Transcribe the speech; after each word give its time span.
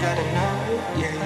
yeah. 0.00 1.18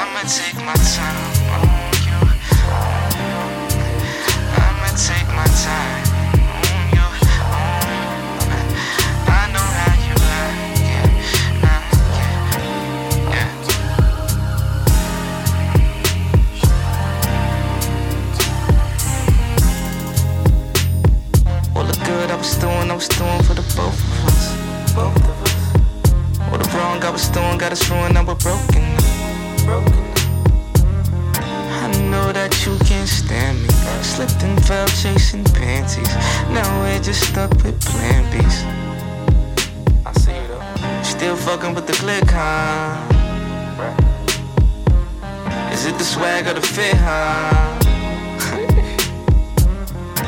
I'ma 0.00 0.22
take 0.28 0.56
my 0.64 0.74
time 0.74 1.32
oh, 1.50 1.64
you. 2.06 2.18
I'ma 4.62 4.88
take 4.96 5.28
my 5.34 5.46
time 5.64 6.14
I 22.94 22.96
was 22.96 23.08
doing 23.08 23.42
for 23.42 23.54
the 23.54 23.62
both 23.74 23.78
of 23.78 24.26
us. 24.26 24.94
Both 24.94 25.16
of 25.16 25.28
us. 25.28 25.33
Was 27.14 27.28
doing 27.28 27.58
got 27.58 27.70
us 27.70 27.88
ruined, 27.88 28.14
now 28.14 28.24
we're 28.26 28.34
broken. 28.34 28.82
Broken. 29.64 30.02
I 31.84 31.86
know 32.10 32.32
that 32.32 32.50
you 32.66 32.76
can't 32.78 33.08
stand 33.08 33.62
me. 33.62 33.68
Slipped 34.02 34.42
and 34.42 34.58
fell 34.66 34.88
chasing 34.88 35.44
panties. 35.44 36.12
Now 36.50 36.66
we're 36.80 36.98
just 36.98 37.22
stuck 37.30 37.52
with 37.62 37.80
plan 37.86 38.24
B's. 38.32 38.56
I 40.04 40.12
see 40.22 40.34
you 40.34 40.48
though. 40.48 41.02
Still 41.04 41.36
fucking 41.36 41.72
with 41.76 41.86
the 41.86 41.92
click, 41.92 42.24
huh? 42.26 42.98
Is 45.72 45.86
it 45.86 45.96
the 45.98 46.04
swag 46.04 46.48
or 46.48 46.54
the 46.54 46.66
fit, 46.66 46.96
huh? 46.96 47.78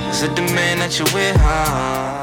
Is 0.10 0.22
it 0.22 0.36
the 0.36 0.42
man 0.54 0.78
that 0.78 0.96
you 1.00 1.04
with, 1.12 1.36
huh? 1.40 2.22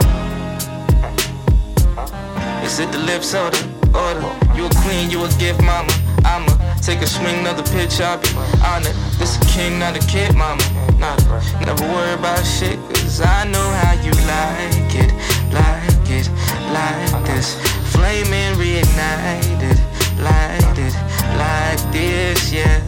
Is 2.64 2.80
it 2.80 2.89
the 2.94 3.00
lips 3.00 3.36
or 3.36 3.50
the 3.50 3.72
order? 3.94 4.22
You 4.55 4.66
a 4.66 4.69
queen, 4.83 5.09
you 5.09 5.23
a 5.23 5.30
gift, 5.39 5.61
mama. 5.61 5.94
I'ma 6.25 6.52
take 6.81 7.02
a 7.02 7.08
swing, 7.08 7.39
another 7.39 7.63
pitch, 7.63 8.02
I'll 8.02 8.17
be 8.17 8.30
honored. 8.63 8.95
This 9.19 9.38
a 9.38 9.45
king, 9.45 9.80
not 9.80 9.95
a 9.95 10.03
kid, 10.08 10.36
mama. 10.36 10.63
Not 10.97 11.19
never 11.66 11.86
worry 11.94 12.14
about 12.14 12.44
shit, 12.45 12.80
cause 12.89 13.21
I 13.21 13.45
know 13.45 13.69
how 13.81 13.94
you 14.05 14.14
like 14.27 14.94
it, 15.03 15.11
like 15.52 16.09
it, 16.09 16.27
like 16.71 17.25
this. 17.25 17.55
Flaming, 17.91 18.55
reignited, 18.59 19.77
light 20.19 20.77
it, 20.77 20.95
like 21.38 21.81
this, 21.91 22.52
yeah. 22.52 22.81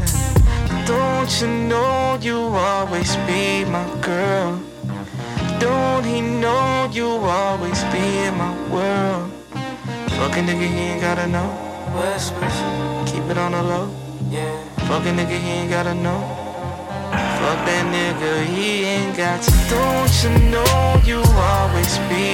Don't 0.86 1.30
you 1.42 1.48
know 1.48 2.18
you 2.22 2.38
always 2.38 3.16
be 3.28 3.66
my 3.66 3.86
girl? 4.02 4.62
Don't 5.60 6.04
he 6.06 6.22
know 6.22 6.90
you 6.92 7.08
always 7.08 7.84
be 7.86 8.30
my 8.38 8.54
world? 8.72 8.85
Fucking 10.36 10.54
nigga, 10.54 10.68
he 10.68 10.80
ain't 10.92 11.00
gotta 11.00 11.28
know. 11.28 11.48
Whispers, 11.96 12.58
keep 13.10 13.24
it 13.32 13.38
on 13.38 13.54
the 13.54 13.64
low. 13.64 13.88
Yeah. 14.30 14.52
Fucking 14.90 15.16
nigga, 15.16 15.40
he 15.40 15.50
ain't 15.64 15.70
gotta 15.70 15.96
know. 15.96 16.20
Fuck 17.40 17.60
that 17.64 17.86
nigga, 17.88 18.44
he 18.44 18.84
ain't 18.84 19.16
got 19.16 19.42
to. 19.42 19.52
Don't 19.72 20.12
you 20.24 20.52
know 20.52 21.02
you 21.06 21.24
always 21.40 21.98
be 22.12 22.25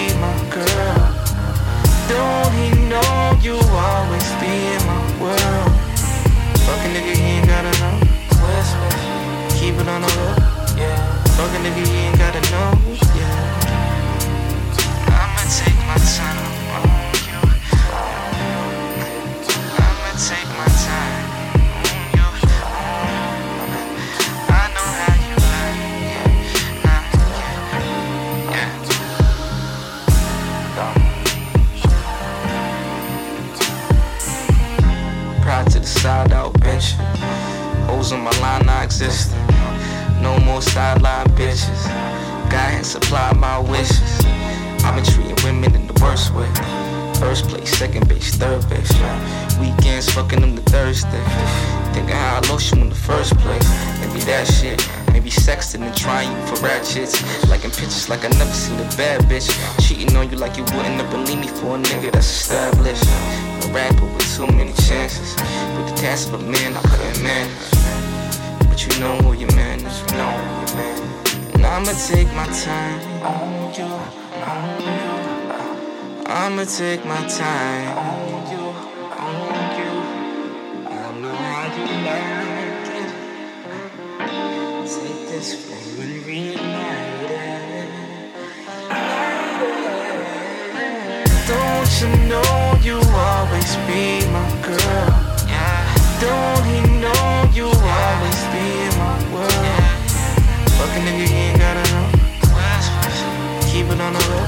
side 36.01 36.33
out 36.33 36.59
bench. 36.61 36.93
Hoes 37.85 38.11
on 38.11 38.21
my 38.21 38.31
line 38.39 38.65
not 38.65 38.83
existing. 38.83 39.37
No 40.19 40.39
more 40.39 40.59
sideline 40.59 41.27
bitches. 41.37 41.83
God 42.49 42.73
ain't 42.73 42.87
supply 42.87 43.31
my 43.33 43.59
wishes. 43.59 44.01
I've 44.83 44.95
been 44.95 45.05
treating 45.05 45.37
women 45.45 45.75
in 45.75 45.85
the 45.85 45.93
worst 46.01 46.33
way. 46.33 46.49
First 47.19 47.49
place, 47.49 47.69
second 47.77 48.09
base, 48.09 48.33
third 48.33 48.67
base. 48.67 48.91
Weekends 49.59 50.11
fucking 50.11 50.41
them 50.41 50.55
to 50.55 50.63
Thursday. 50.63 51.23
Thinking 51.93 52.15
how 52.15 52.41
I 52.41 52.49
lost 52.49 52.73
you 52.73 52.81
in 52.81 52.89
the 52.89 52.95
first 52.95 53.37
place. 53.37 53.67
Maybe 54.01 54.21
that 54.21 54.47
shit. 54.47 54.81
Maybe 55.13 55.29
sexting 55.29 55.83
and 55.85 55.95
trying 55.95 56.31
you 56.31 56.47
for 56.47 56.63
ratchets. 56.65 57.13
Like 57.47 57.63
in 57.63 57.69
pictures, 57.69 58.09
like 58.09 58.25
I 58.25 58.29
never 58.29 58.57
seen 58.63 58.79
a 58.79 58.89
bad 58.97 59.21
bitch. 59.29 59.53
Cheating 59.87 60.17
on 60.17 60.31
you 60.31 60.37
like 60.37 60.57
you 60.57 60.63
wouldn't 60.63 60.97
have 60.99 61.11
believe 61.11 61.37
me 61.37 61.47
for 61.47 61.75
a 61.75 61.79
nigga 61.79 62.11
that's 62.11 62.25
established. 62.25 63.50
Rapper 63.73 64.05
with 64.05 64.35
too 64.35 64.47
many 64.47 64.73
chances. 64.73 65.35
With 65.77 65.87
the 65.89 65.95
task 65.95 66.27
of 66.33 66.41
a 66.41 66.43
man, 66.43 66.75
I 66.75 66.81
couldn't 66.81 67.23
manage. 67.23 67.71
But 68.67 68.79
you 68.85 68.99
know 68.99 69.15
who 69.23 69.31
your 69.33 69.51
man 69.55 69.79
is, 69.79 70.01
you 70.01 70.07
know 70.17 70.29
who 70.29 70.43
your 70.59 70.75
man 70.75 70.97
is. 71.01 71.09
And 71.53 71.65
I'ma 71.65 71.93
take 72.07 72.27
my 72.33 72.47
time 72.47 72.99
on 73.23 73.73
you, 73.73 73.85
on 74.43 74.81
you. 74.81 75.07
I'ma 76.27 76.63
take 76.65 77.05
my 77.05 77.25
time 77.27 77.97
on 77.97 78.51
you, 78.51 78.63
on 79.27 79.77
you. 79.79 79.93
I 80.89 80.91
know 81.21 81.35
how 81.35 81.65
you 81.75 81.85
like 82.07 82.89
it. 82.99 83.11
Take 84.91 85.21
this 85.29 85.49
flame 85.63 85.99
and 86.01 86.15
reignite 86.25 87.31
it. 87.31 87.89
Don't 91.47 91.91
you 92.01 92.09
know 92.27 92.60
nigga, 101.05 101.25
he 101.27 101.35
ain't 101.49 101.59
gotta 101.59 101.83
know. 101.93 102.07
Keep 103.71 103.87
it 103.93 104.01
on 104.01 104.13
the 104.13 104.23
low. 104.29 104.45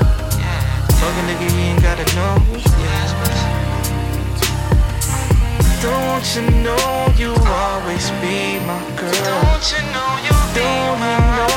Fucking 1.00 1.25
nigga, 1.30 1.47
he 1.52 1.62
ain't 1.69 1.81
gotta 1.81 2.06
know. 2.16 2.36
Don't 5.81 6.28
you 6.36 6.44
know 6.64 7.14
you 7.18 7.31
always 7.44 8.09
be 8.22 8.59
my 8.69 8.80
girl? 8.96 9.12
Don't 9.12 9.66
you 9.74 9.81
know 9.94 10.12
you 10.25 10.36
Don't 10.56 10.97
he 11.03 11.16
know 11.38 11.53